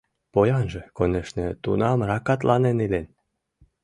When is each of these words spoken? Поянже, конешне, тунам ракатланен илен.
Поянже, 0.33 0.81
конешне, 0.97 1.47
тунам 1.63 1.99
ракатланен 2.09 2.77
илен. 2.85 3.07